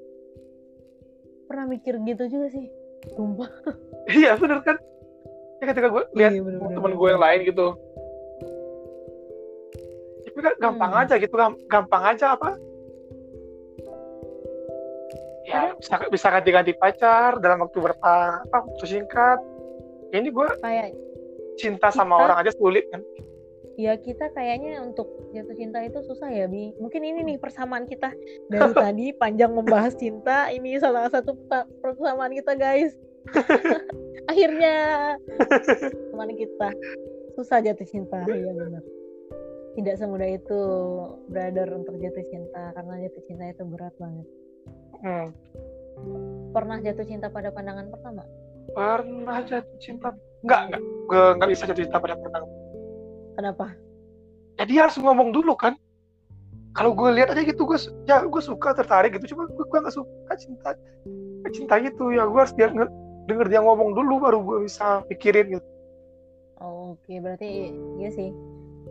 Pernah 1.45 1.65
mikir 1.67 1.97
gitu 1.99 2.23
juga 2.27 2.47
sih. 2.49 2.65
Sumpah. 3.13 3.49
Iya 4.01 4.33
bener 4.33 4.65
kan? 4.65 4.81
Ya 5.61 5.69
ketika 5.69 5.87
gue 5.87 6.03
lihat 6.17 6.33
Iya, 6.33 6.41
temen 6.73 6.93
gue 6.97 7.07
yang 7.07 7.21
lain 7.21 7.39
gitu. 7.45 7.67
Tapi 10.25 10.39
kan 10.41 10.53
gampang 10.57 10.91
Hmm. 10.91 11.01
aja 11.01 11.15
gitu 11.15 11.35
gam- 11.37 11.61
gampang 11.69 12.03
aja 12.07 12.33
apa 12.33 12.57
bisa 15.81 15.97
bisa 16.13 16.27
ganti-ganti 16.29 16.77
pacar 16.77 17.41
dalam 17.41 17.65
waktu 17.65 17.81
berapa 17.81 18.45
apa 18.45 18.57
waktu 18.69 18.85
singkat. 18.85 19.41
Ini 20.13 20.29
gue 20.29 20.47
kayak 20.61 20.93
cinta 21.57 21.89
sama 21.89 22.15
Kita- 22.15 22.23
orang 22.29 22.37
aja 22.45 22.51
sulit 22.53 22.85
kan? 22.93 23.01
Ya 23.79 23.97
kita 23.97 24.29
kayaknya 24.35 24.83
untuk 24.83 25.09
jatuh 25.33 25.55
cinta 25.57 25.81
itu 25.81 26.03
susah 26.05 26.29
ya 26.29 26.45
bi. 26.45 26.75
Mungkin 26.77 27.01
ini 27.01 27.25
nih 27.25 27.37
persamaan 27.41 27.89
kita 27.89 28.13
dari 28.51 28.71
tadi 28.77 29.05
panjang 29.15 29.49
membahas 29.55 29.97
cinta 29.97 30.51
ini 30.53 30.77
salah 30.77 31.09
satu 31.09 31.33
persamaan 31.81 32.35
kita 32.35 32.53
guys. 32.53 32.93
Akhirnya 34.29 34.75
persamaan 35.33 36.35
kita 36.35 36.69
susah 37.33 37.63
jatuh 37.63 37.87
cinta 37.87 38.21
iya 38.29 38.51
benar. 38.53 38.83
Tidak 39.71 39.95
semudah 39.97 40.29
itu 40.29 40.59
brother 41.31 41.71
untuk 41.71 41.95
jatuh 41.95 42.27
cinta 42.27 42.75
karena 42.75 43.07
jatuh 43.07 43.23
cinta 43.23 43.43
itu 43.49 43.63
berat 43.65 43.95
banget. 43.97 44.27
Hmm. 45.01 45.27
Pernah 46.51 46.77
jatuh 46.83 47.05
cinta 47.07 47.27
pada 47.31 47.49
pandangan 47.53 47.87
pertama? 47.89 48.23
Pernah 48.75 49.37
jatuh 49.47 49.77
cinta. 49.79 50.13
Nggak 50.41 50.61
nggak. 50.71 50.81
Gue 51.09 51.23
nggak 51.37 51.49
bisa 51.49 51.63
jatuh 51.69 51.83
cinta 51.85 51.99
pada 51.99 52.15
pertama 52.17 52.47
kenapa? 53.35 53.65
Ya 54.61 54.63
dia 54.69 54.79
harus 54.85 54.97
ngomong 55.01 55.33
dulu 55.33 55.57
kan? 55.57 55.73
Kalau 56.71 56.95
gue 56.95 57.09
lihat 57.11 57.33
aja 57.33 57.41
gitu 57.43 57.67
gue 57.67 57.79
ya 58.05 58.23
gue 58.23 58.41
suka 58.43 58.77
tertarik 58.77 59.17
gitu. 59.17 59.35
Cuma 59.35 59.49
gue 59.49 59.65
nggak 59.65 59.95
suka 59.95 60.33
cinta 60.37 60.77
cinta 61.51 61.75
gitu 61.83 62.15
ya 62.15 62.23
gue 62.23 62.39
harus 62.39 62.55
dia 62.55 62.71
nge- 62.71 62.93
denger 63.27 63.47
dia 63.51 63.59
ngomong 63.59 63.91
dulu 63.91 64.23
baru 64.23 64.39
gue 64.39 64.57
bisa 64.69 65.03
pikirin 65.11 65.57
gitu. 65.59 65.67
Oh, 66.61 66.95
oke 66.95 67.11
berarti 67.19 67.73
iya 67.99 68.09
sih. 68.13 68.29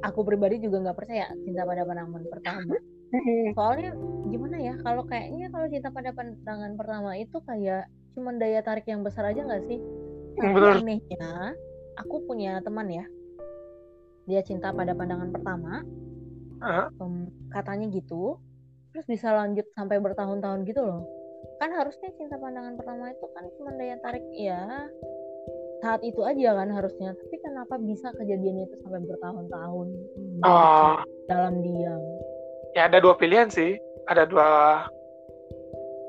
Aku 0.05 0.27
pribadi 0.27 0.61
juga 0.61 0.83
nggak 0.83 0.97
percaya 0.99 1.31
cinta 1.47 1.65
pada 1.65 1.87
pandangan 1.87 2.25
pertama. 2.29 2.77
soalnya 3.59 3.91
gimana 4.31 4.57
ya 4.63 4.75
kalau 4.83 5.03
kayaknya 5.03 5.51
kalau 5.51 5.67
cinta 5.67 5.89
pada 5.91 6.11
pandangan 6.15 6.73
pertama 6.79 7.19
itu 7.19 7.37
kayak 7.43 7.91
cuman 8.15 8.39
daya 8.39 8.61
tarik 8.63 8.87
yang 8.87 9.03
besar 9.03 9.27
aja 9.31 9.43
nggak 9.43 9.65
sih? 9.67 9.79
Hmm, 10.39 10.43
tapi 10.43 10.55
bener. 10.55 10.75
anehnya 10.83 11.31
aku 11.99 12.23
punya 12.27 12.59
teman 12.63 12.87
ya. 12.91 13.07
Dia 14.31 14.41
cinta 14.47 14.71
pada 14.71 14.95
pandangan 14.95 15.31
pertama. 15.35 15.83
Em, 17.01 17.15
katanya 17.51 17.87
gitu. 17.91 18.39
Terus 18.95 19.07
bisa 19.07 19.33
lanjut 19.35 19.67
sampai 19.75 19.99
bertahun-tahun 19.99 20.67
gitu 20.67 20.83
loh. 20.83 21.03
Kan 21.59 21.75
harusnya 21.75 22.11
cinta 22.15 22.37
pandangan 22.39 22.79
pertama 22.79 23.11
itu 23.11 23.27
kan 23.35 23.45
cuma 23.59 23.71
daya 23.75 23.97
tarik 24.03 24.27
ya 24.35 24.87
saat 25.81 26.05
itu 26.05 26.21
aja 26.21 26.53
kan 26.61 26.69
harusnya. 26.69 27.17
Tapi 27.17 27.37
kenapa 27.41 27.75
bisa 27.81 28.13
kejadian 28.13 28.69
itu 28.69 28.77
sampai 28.85 29.01
bertahun-tahun? 29.01 29.89
Ah, 30.45 31.01
dalam 31.27 31.65
diam 31.65 32.03
ya 32.77 32.87
ada 32.91 32.99
dua 33.03 33.15
pilihan 33.19 33.49
sih. 33.51 33.77
Ada 34.09 34.27
dua 34.27 34.49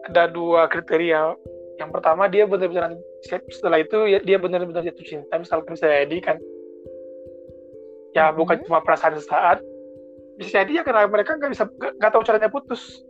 ada 0.10 0.24
dua 0.30 0.66
kriteria. 0.68 1.36
Yang 1.78 1.90
pertama 1.98 2.30
dia 2.30 2.46
benar-benar 2.46 2.98
setelah 3.50 3.82
itu 3.82 3.98
ya 4.10 4.20
dia 4.22 4.38
benar-benar 4.42 4.86
jatuh 4.86 5.06
cinta 5.06 5.34
misalkan 5.38 5.74
bisa 5.78 5.88
jadi 5.88 6.18
kan. 6.22 6.38
Ya 8.12 8.30
Mhm. 8.30 8.38
bukan 8.38 8.58
cuma 8.66 8.84
perasaan 8.84 9.18
sesaat. 9.18 9.62
Bisa 10.38 10.62
jadi 10.66 10.82
ya 10.82 10.84
karena 10.84 11.06
mereka 11.06 11.38
nggak 11.38 11.52
bisa 11.54 11.66
nggak 11.70 12.12
tahu 12.12 12.24
caranya 12.26 12.50
putus. 12.50 13.02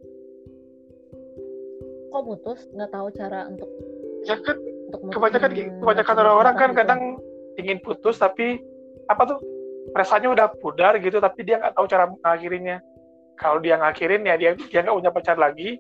Kok 2.12 2.24
putus? 2.28 2.60
Nggak 2.76 2.92
tahu 2.92 3.08
cara 3.16 3.48
untuk 3.48 3.70
ya 4.28 4.36
kan 4.38 4.58
untuk 4.92 5.00
kebanyakan 5.16 5.52
kebanyakan 5.82 6.16
orang-orang 6.22 6.56
kan 6.60 6.70
gitu. 6.70 6.80
kadang 6.84 7.02
ingin 7.58 7.78
putus 7.82 8.20
tapi 8.22 8.62
apa 9.10 9.36
tuh 9.36 9.40
perasaannya 9.96 10.30
udah 10.30 10.48
pudar 10.62 10.94
gitu 11.02 11.18
tapi 11.18 11.42
dia 11.48 11.58
nggak 11.58 11.74
tahu 11.74 11.88
cara 11.90 12.06
mengakhirinya 12.12 12.78
kalau 13.40 13.60
dia 13.62 13.78
ngakhirin 13.78 14.26
ya 14.26 14.36
dia 14.36 14.52
dia 14.58 14.80
nggak 14.84 14.98
punya 14.98 15.12
pacar 15.14 15.38
lagi. 15.38 15.78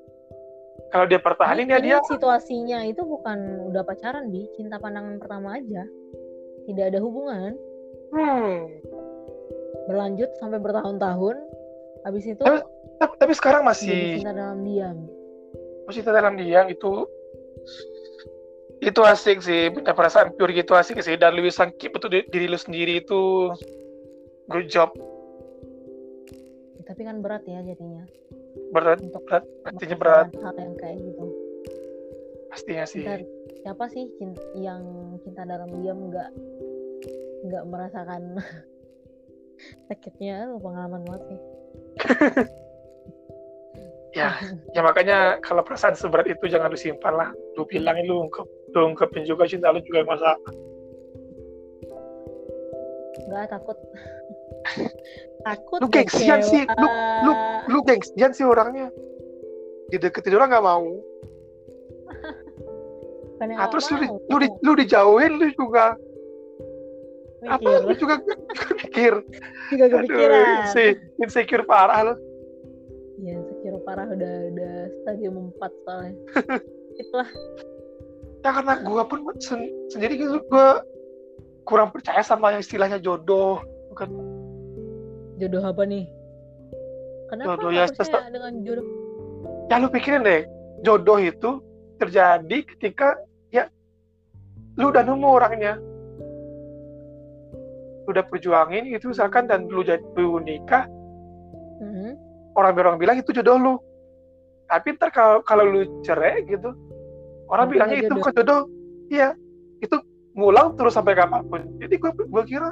Kalau 0.92 1.08
dia 1.08 1.20
pertahanin 1.24 1.68
Ini- 1.68 1.72
ya 1.72 1.78
ini 1.80 1.88
dia. 1.88 1.98
situasinya 2.04 2.80
itu 2.84 3.00
bukan 3.06 3.70
udah 3.72 3.84
pacaran 3.86 4.28
bi. 4.28 4.44
Cinta 4.60 4.76
pandangan 4.76 5.20
pertama 5.24 5.56
aja. 5.56 5.84
Tidak 6.68 6.86
ada 6.92 7.00
hubungan. 7.00 7.56
Hmm. 8.12 8.68
Berlanjut 9.88 10.28
sampai 10.40 10.60
bertahun-tahun. 10.60 11.38
Habis 12.04 12.24
itu 12.36 12.42
Tapi- 12.44 12.66
tapi, 13.00 13.14
tapi 13.18 13.34
sekarang 13.38 13.64
masih 13.64 14.20
cinta 14.20 14.36
dalam 14.36 14.68
diam. 14.68 14.98
Masih 15.88 16.02
dalam 16.04 16.36
diam 16.36 16.66
itu 16.68 17.08
itu 18.82 19.02
asik 19.06 19.40
sih. 19.46 19.70
Punya 19.72 19.94
perasaan 19.94 20.34
pure 20.36 20.52
gitu 20.52 20.74
asik 20.76 21.00
sih. 21.00 21.16
Dan 21.16 21.38
lu 21.38 21.46
bisa 21.46 21.70
keep 21.78 21.94
itu 21.96 22.08
di- 22.10 22.28
diri 22.34 22.48
lu 22.50 22.58
sendiri 22.58 23.00
itu 23.00 23.54
good 24.50 24.68
job 24.68 24.92
tapi 26.92 27.08
kan 27.08 27.24
berat 27.24 27.48
ya 27.48 27.64
jadinya. 27.64 28.04
Berat 28.76 29.00
untuk 29.00 29.24
berat 29.24 29.48
pastinya 29.64 29.96
berat. 29.96 30.28
hal 30.44 30.56
yang 30.60 30.76
kayak 30.76 31.00
gitu. 31.00 31.26
Pastinya 32.52 32.84
sih. 32.84 33.08
Cinta 33.08 33.24
siapa 33.64 33.86
sih 33.88 34.12
cinta, 34.20 34.44
yang 34.60 34.84
cinta 35.24 35.48
dalam 35.48 35.72
diam 35.80 36.12
nggak 36.12 36.30
nggak 37.48 37.64
merasakan 37.64 38.44
sakitnya? 39.88 40.52
Pengalaman 40.60 41.02
banget 41.08 41.24
sih. 41.32 41.40
Ya 44.12 44.36
ya 44.76 44.84
makanya 44.84 45.40
kalau 45.40 45.64
perasaan 45.64 45.96
seberat 45.96 46.28
itu 46.28 46.52
jangan 46.52 46.68
disimpan 46.68 47.16
lah. 47.16 47.30
Lu 47.56 47.64
bilangin 47.64 48.12
lu 48.12 48.28
ungkep 48.28 48.44
lu 48.76 48.92
ungkepin 48.92 49.24
juga 49.24 49.48
cinta 49.48 49.72
lu 49.72 49.80
juga 49.88 50.04
masalah. 50.04 50.36
Nggak 53.24 53.56
takut 53.56 53.80
takut 55.42 55.80
Lu 55.82 55.88
gengsian 55.90 56.40
sih, 56.46 56.64
lu- 56.66 56.90
kecewa. 56.90 57.70
lu 57.70 57.80
gengsian 57.86 58.32
sih 58.32 58.46
orangnya. 58.46 58.88
Dideketin 59.90 60.38
orang 60.38 60.50
nggak 60.54 60.66
mau. 60.66 60.86
Nggak 63.42 63.74
terus 63.74 63.90
lu, 63.90 63.98
lu, 64.30 64.38
di, 64.38 64.48
lu 64.62 64.72
dijauhin 64.78 65.42
lu 65.42 65.50
juga. 65.58 65.98
Apa? 67.42 67.58
mikir. 67.58 67.82
lu 67.90 67.94
juga 67.98 68.16
mikir 68.86 69.14
juga 69.74 69.86
kepikiran. 69.98 70.46
inse- 70.62 70.98
insecure 71.18 71.66
parah 71.66 72.14
lu. 72.14 72.14
Ya 73.22 73.38
sekira 73.42 73.82
parah 73.82 74.06
udah 74.14 74.34
udah 74.54 74.74
stadium 75.02 75.50
4 75.58 75.86
soalnya. 75.86 76.14
Itulah. 77.02 77.30
Ya 78.46 78.50
karena 78.54 78.74
gua 78.86 79.10
pun 79.10 79.26
sen- 79.42 79.74
sendiri 79.90 80.22
gitu 80.22 80.38
gua 80.50 80.86
kurang 81.66 81.90
percaya 81.90 82.22
sama 82.22 82.54
yang 82.54 82.62
istilahnya 82.62 83.02
jodoh. 83.02 83.58
Bukan 83.90 84.10
jodoh 85.42 85.64
apa 85.66 85.82
nih? 85.90 86.06
Kenapa 87.34 87.58
Jodoh 87.58 87.72
ya, 87.74 87.86
percaya 87.90 88.30
dengan 88.30 88.54
jodoh? 88.62 88.86
Ya 89.72 89.76
lu 89.82 89.88
pikirin 89.90 90.22
deh 90.22 90.46
jodoh 90.86 91.18
itu 91.18 91.64
terjadi 91.98 92.58
ketika 92.76 93.18
ya 93.50 93.66
lu 94.78 94.94
udah 94.94 95.02
nemu 95.02 95.28
orangnya. 95.28 95.74
Lu 98.06 98.10
udah 98.14 98.26
perjuangin 98.30 98.92
gitu 98.94 99.10
misalkan 99.10 99.50
dan 99.50 99.66
lu 99.66 99.82
jadi 99.82 100.04
lu 100.20 100.38
nikah. 100.44 100.86
Mhm. 101.82 102.14
orang-orang 102.54 103.02
bilang 103.02 103.18
itu 103.18 103.34
jodoh 103.34 103.58
lu. 103.58 103.74
Tapi 104.70 104.94
ntar 105.00 105.10
kalau 105.10 105.42
kalau 105.42 105.66
lu 105.66 105.82
cerai 106.06 106.46
gitu 106.46 106.70
orang 107.50 107.72
Berarti 107.72 107.74
bilangnya 107.74 107.98
itu 107.98 108.06
jodoh. 108.06 108.18
bukan 108.22 108.34
jodoh. 108.38 108.62
Iya 109.10 109.30
itu 109.82 109.98
ngulang 110.36 110.76
terus 110.78 110.94
sampai 110.94 111.16
kapan 111.16 111.42
pun. 111.48 111.64
Jadi 111.80 111.96
gua 111.98 112.12
gua 112.28 112.44
kira 112.44 112.70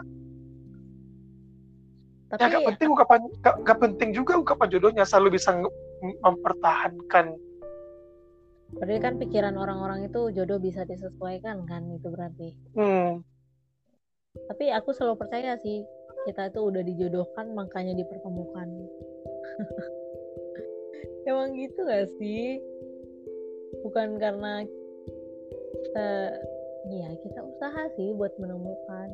tapi 2.30 2.46
ya 2.46 2.62
gak 2.62 2.68
penting 2.76 2.88
ungkapan 2.94 3.20
gak, 3.42 3.56
gak 3.66 3.80
penting 3.82 4.10
juga 4.14 4.38
ungkapan 4.38 4.68
jodohnya 4.70 5.06
selalu 5.06 5.42
bisa 5.42 5.50
mempertahankan. 6.22 7.34
Berarti 8.70 9.02
kan 9.02 9.18
pikiran 9.18 9.58
orang-orang 9.58 10.06
itu 10.06 10.30
jodoh 10.30 10.62
bisa 10.62 10.86
disesuaikan 10.86 11.66
kan 11.66 11.90
itu 11.90 12.06
berarti. 12.06 12.54
Hmm, 12.78 13.26
tapi 14.50 14.70
aku 14.70 14.94
selalu 14.94 15.26
percaya 15.26 15.58
sih 15.58 15.82
kita 16.30 16.54
itu 16.54 16.60
udah 16.62 16.84
dijodohkan 16.86 17.50
makanya 17.58 17.98
dipertemukan. 17.98 18.68
Emang 21.30 21.58
gitu 21.58 21.80
gak 21.86 22.10
sih? 22.22 22.62
Bukan 23.86 24.22
karena 24.22 24.66
kita 25.74 26.10
ya 26.90 27.10
kita 27.26 27.40
usaha 27.42 27.84
sih 27.98 28.14
buat 28.14 28.34
menemukan. 28.38 29.10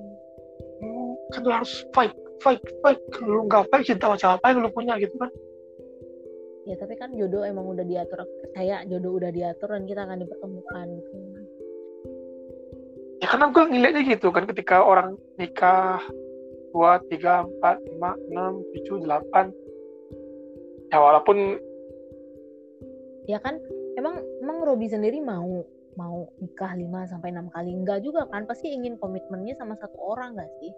Hmm, 0.84 1.16
kan 1.32 1.44
harus 1.48 1.88
fight 1.96 2.12
fight 2.42 2.62
fight. 2.84 3.00
Kalau 3.14 3.42
lu 3.42 3.42
nggak 3.48 3.68
fight 3.72 3.86
cinta 3.86 4.12
macam 4.12 4.36
apa 4.36 4.46
yang 4.52 4.60
lu 4.64 4.70
punya 4.72 4.94
gitu 5.00 5.16
kan? 5.20 5.32
Ya 6.66 6.76
tapi 6.82 6.98
kan 6.98 7.14
jodoh 7.14 7.46
emang 7.46 7.70
udah 7.70 7.86
diatur. 7.86 8.26
Percaya 8.42 8.82
jodoh 8.90 9.22
udah 9.22 9.30
diatur 9.30 9.70
dan 9.70 9.84
kita 9.86 10.02
akan 10.04 10.18
dipertemukan 10.26 10.86
gitu. 10.98 11.16
Ya 13.22 13.28
karena 13.32 13.46
gue 13.54 13.64
ngeliatnya 13.64 14.04
gitu 14.18 14.28
kan 14.34 14.44
ketika 14.50 14.82
orang 14.82 15.16
nikah 15.40 16.02
dua 16.76 17.00
tiga 17.08 17.48
empat 17.48 17.80
lima 17.86 18.18
enam 18.30 18.66
tujuh 18.74 19.06
delapan. 19.06 19.54
Ya 20.90 20.98
walaupun 20.98 21.62
ya 23.26 23.38
kan 23.42 23.58
emang 23.98 24.22
emang 24.42 24.58
Robi 24.66 24.90
sendiri 24.90 25.22
mau 25.22 25.66
mau 25.96 26.28
nikah 26.44 26.76
5 26.76 26.92
sampai 27.08 27.32
enam 27.32 27.48
kali? 27.56 27.72
Enggak 27.72 28.04
juga 28.04 28.28
kan 28.28 28.44
pasti 28.44 28.68
ingin 28.76 29.00
komitmennya 29.00 29.56
sama 29.56 29.80
satu 29.80 29.96
orang 29.96 30.36
gak 30.36 30.52
sih 30.60 30.72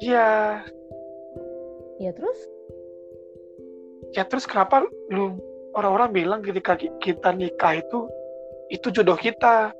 ya. 0.00 0.60
Ya 1.96 2.10
terus? 2.12 2.38
Ya 4.12 4.22
terus 4.28 4.44
kenapa 4.44 4.84
lu 5.12 5.36
orang-orang 5.76 6.10
bilang 6.12 6.40
ketika 6.44 6.76
ki- 6.76 6.92
kita 7.00 7.32
nikah 7.32 7.80
itu 7.80 8.08
itu 8.72 8.88
jodoh 8.92 9.16
kita? 9.16 9.72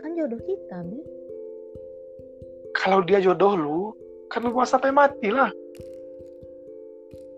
Kan 0.00 0.10
jodoh 0.16 0.40
kita 0.44 0.84
bi 0.88 1.00
kalau 2.72 3.04
dia 3.04 3.20
jodoh 3.20 3.52
lu 3.54 3.80
kan 4.32 4.42
lu 4.42 4.52
sampai 4.64 4.90
mati 4.90 5.28
lah. 5.28 5.52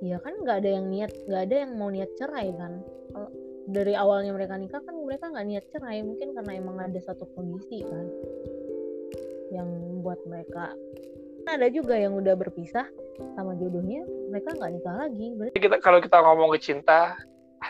Iya 0.05 0.21
kan 0.23 0.35
nggak 0.45 0.63
ada 0.63 0.71
yang 0.79 0.87
niat 0.89 1.13
nggak 1.27 1.43
ada 1.51 1.57
yang 1.67 1.73
mau 1.75 1.91
niat 1.91 2.11
cerai 2.17 2.55
kan? 2.55 2.79
Kalau 3.11 3.31
dari 3.65 3.95
awalnya 3.97 4.37
mereka 4.37 4.55
nikah 4.55 4.83
kan 4.85 4.95
mereka 5.03 5.33
nggak 5.33 5.47
niat 5.49 5.65
cerai. 5.75 6.05
Mungkin 6.07 6.37
karena 6.39 6.53
emang 6.55 6.77
ada 6.79 7.01
satu 7.03 7.27
kondisi 7.35 7.83
kan 7.83 8.07
yang 9.55 9.71
membuat 9.71 10.19
mereka. 10.27 10.75
Ada 11.47 11.71
juga 11.71 11.95
yang 11.95 12.19
udah 12.19 12.35
berpisah 12.35 12.89
sama 13.39 13.55
jodohnya 13.61 14.03
mereka 14.33 14.57
nggak 14.59 14.73
nikah 14.75 14.97
lagi. 15.07 15.27
Berarti 15.39 15.59
kita 15.63 15.77
kalau 15.79 15.99
kita 16.03 16.19
ngomong 16.19 16.51
ke 16.57 16.59
cinta 16.59 17.15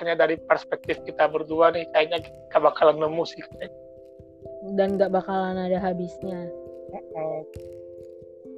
hanya 0.01 0.17
dari 0.17 0.41
perspektif 0.49 0.99
kita 1.05 1.29
berdua 1.29 1.71
nih 1.71 1.87
kayaknya 1.93 2.25
kita 2.25 2.59
bakalan 2.59 2.97
nemu 2.99 3.25
sih. 3.29 3.43
Dan 4.75 4.97
nggak 4.97 5.13
bakalan 5.13 5.61
ada 5.61 5.77
habisnya. 5.77 6.49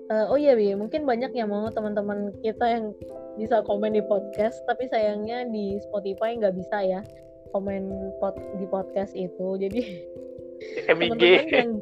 Eh, 0.06 0.24
oh 0.30 0.38
iya 0.38 0.54
bi 0.54 0.70
mungkin 0.78 1.02
banyak 1.02 1.34
yang 1.34 1.50
mau 1.50 1.66
teman-teman 1.66 2.30
kita 2.46 2.62
yang 2.62 2.94
bisa 3.34 3.58
komen 3.66 3.90
di 3.90 4.02
podcast 4.06 4.54
tapi 4.70 4.86
sayangnya 4.86 5.50
di 5.50 5.82
Spotify 5.90 6.38
nggak 6.38 6.54
bisa 6.54 6.78
ya 6.78 7.00
komen 7.50 7.90
pod- 8.22 8.46
di 8.62 8.66
podcast 8.70 9.18
itu. 9.18 9.58
Jadi 9.58 9.82
MIG 10.94 11.10
teman-teman 11.10 11.46
yang 11.50 11.72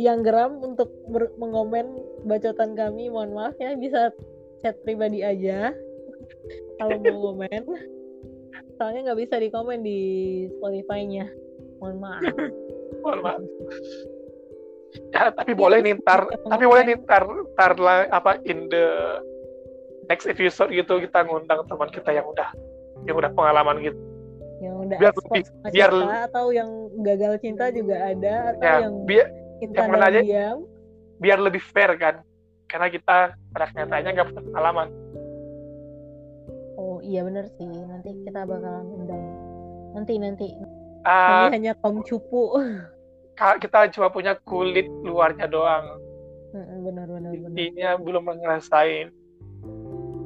yang 0.00 0.24
geram 0.24 0.56
untuk 0.62 0.88
mengomen 1.36 2.00
bacotan 2.24 2.72
kami 2.72 3.12
mohon 3.12 3.36
maaf 3.36 3.52
ya 3.60 3.76
bisa 3.76 4.08
chat 4.64 4.78
pribadi 4.86 5.20
aja 5.20 5.72
kalau 6.80 6.96
mau 7.02 7.32
komen 7.32 7.62
soalnya 8.76 9.12
nggak 9.12 9.20
bisa 9.28 9.34
dikomen 9.38 9.84
di 9.86 10.00
Spotify-nya. 10.58 11.30
Mohon 11.78 11.96
maaf. 12.02 12.22
Mohon 13.04 13.20
maaf. 13.22 13.42
ya 15.14 15.32
tapi 15.32 15.56
boleh 15.56 15.80
nih 15.80 15.96
ntar 16.04 16.28
tapi 16.28 16.68
boleh 16.68 16.84
nih 16.84 16.96
ntar 17.08 17.24
ntar 17.56 17.72
lah 17.80 18.04
apa 18.12 18.36
in 18.44 18.68
the 18.68 18.84
next 20.04 20.28
episode 20.28 20.68
gitu 20.68 21.00
kita 21.00 21.24
ngundang 21.24 21.64
teman 21.64 21.88
kita 21.88 22.12
yang 22.12 22.28
udah 22.28 22.48
yang 23.08 23.16
udah 23.16 23.30
pengalaman 23.32 23.80
gitu. 23.80 23.96
Yang 24.60 24.74
udah 24.82 24.98
Biar 24.98 25.12
lebih- 25.14 25.48
biar- 25.72 26.26
atau 26.28 26.46
yang 26.52 26.70
gagal 27.06 27.38
cinta 27.40 27.70
juga 27.70 27.96
ada 28.02 28.34
atau 28.54 28.62
ya 28.62 28.74
yang 28.84 28.94
biar 29.06 29.26
yang 29.62 29.72
dalam 29.72 30.02
aja- 30.02 30.24
diam. 30.26 30.58
Biar 31.22 31.38
lebih 31.38 31.62
fair 31.62 31.94
kan? 31.96 32.26
Karena 32.66 32.90
kita 32.90 33.38
pada 33.54 33.64
kenyataannya 33.70 34.10
nggak 34.10 34.26
punya 34.32 34.42
pengalaman. 34.50 34.88
Oh 36.74 36.98
iya 36.98 37.22
bener 37.22 37.46
sih. 37.54 37.68
Nanti 37.68 38.10
kita 38.26 38.42
bakalan 38.42 38.86
undang 38.90 39.22
nanti 39.92 40.12
nanti. 40.18 40.48
Ah, 41.04 41.46
kami 41.46 41.62
hanya 41.62 41.72
kaum 41.78 42.00
cupu. 42.02 42.58
kita 43.62 43.90
cuma 43.92 44.08
punya 44.08 44.38
kulit 44.48 44.88
luarnya 45.04 45.46
doang. 45.46 45.98
Benar 46.52 47.08
benar 47.08 47.30
intinya 47.32 47.96
belum 47.96 48.28
ngerasain. 48.28 49.08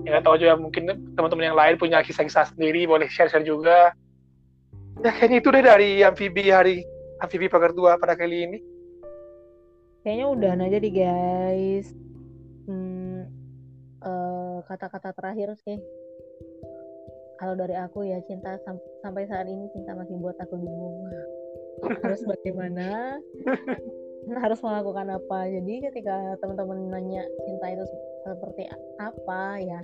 Ya 0.03 0.09
nggak 0.17 0.25
tahu 0.27 0.37
juga 0.39 0.55
mungkin 0.59 0.87
teman-teman 1.19 1.51
yang 1.51 1.59
lain 1.59 1.75
punya 1.79 2.03
kisah-kisah 2.03 2.55
sendiri 2.55 2.87
boleh 2.87 3.11
share-share 3.11 3.47
juga. 3.47 3.95
Ya 5.03 5.11
kayaknya 5.13 5.39
itu 5.43 5.49
deh 5.51 5.65
dari 5.67 5.91
amfibi 6.03 6.51
hari 6.51 6.77
amfibi 7.19 7.51
pagar 7.51 7.75
dua 7.75 7.99
pada 7.99 8.15
kali 8.15 8.47
ini. 8.47 8.59
Kayaknya 10.07 10.27
udahan 10.31 10.63
aja 10.63 10.79
nih 10.79 10.95
guys. 11.03 11.91
Hmm, 12.71 13.27
eh, 14.07 14.59
kata-kata 14.71 15.11
terakhir 15.11 15.59
sih. 15.67 15.83
Kalau 17.43 17.59
dari 17.59 17.75
aku 17.75 18.07
ya 18.07 18.23
cinta 18.23 18.55
sam- 18.63 18.79
sampai 19.03 19.27
saat 19.27 19.51
ini 19.51 19.67
cinta 19.75 19.99
masih 19.99 20.15
buat 20.23 20.39
aku 20.39 20.63
bingung. 20.63 21.11
Harus 22.07 22.23
bagaimana? 22.23 23.19
harus 24.47 24.63
melakukan 24.63 25.11
apa? 25.11 25.51
Jadi 25.51 25.91
ketika 25.91 26.39
teman-teman 26.39 26.87
nanya 26.87 27.27
cinta 27.43 27.67
itu 27.75 27.83
seperti 28.23 28.71
apa 29.03 29.59
ya, 29.59 29.83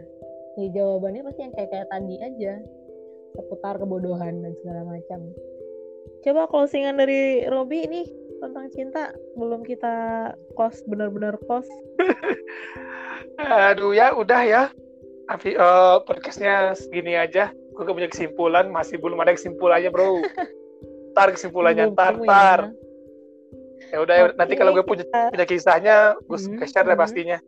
ya 0.54 0.66
jawabannya 0.70 1.26
pasti 1.26 1.50
yang 1.50 1.54
kayak 1.58 1.70
kayak 1.74 1.90
tadi 1.90 2.14
aja 2.22 2.62
seputar 3.34 3.74
kebodohan 3.74 4.38
dan 4.38 4.54
segala 4.62 4.86
macam. 4.86 5.34
Coba 6.22 6.46
closingan 6.46 6.98
dari 6.98 7.46
Robi 7.50 7.82
ini 7.86 8.02
tentang 8.42 8.66
cinta 8.74 9.14
belum 9.38 9.62
kita 9.62 9.94
close 10.58 10.82
benar-benar 10.90 11.38
close. 11.46 11.68
Aduh 13.70 13.94
ya, 13.94 14.14
udah 14.14 14.42
ya. 14.42 14.62
Amfi, 15.30 15.54
eh, 15.54 15.96
podcastnya 16.04 16.74
segini 16.74 17.14
aja. 17.14 17.54
Gue 17.72 17.86
gak 17.88 17.96
punya 17.96 18.10
kesimpulan, 18.10 18.68
masih 18.68 18.98
belum 18.98 19.22
ada 19.22 19.32
kesimpulannya 19.32 19.88
bro. 19.88 20.20
Tar 21.16 21.28
kesimpulannya, 21.28 21.92
tar, 21.92 22.16
tar. 22.24 22.60
ya. 23.92 23.96
Udah, 24.00 24.14
ya, 24.16 24.24
nanti 24.32 24.56
kalau 24.56 24.72
gue 24.72 24.80
punya, 24.80 25.04
kita- 25.04 25.28
punya 25.28 25.44
kisahnya, 25.44 25.96
gue 26.24 26.38
Hmm, 26.40 26.64
share 26.64 26.88
deh 26.88 26.96
hmm. 26.96 27.04
pastinya. 27.04 27.38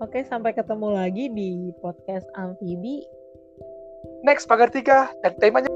Oke, 0.00 0.24
sampai 0.24 0.56
ketemu 0.56 0.88
lagi 0.96 1.28
di 1.28 1.68
podcast 1.84 2.24
Amfibi. 2.32 3.04
Next, 4.24 4.48
pagar 4.48 4.72
tiga. 4.72 5.12
Dan 5.20 5.36
temanya 5.36 5.68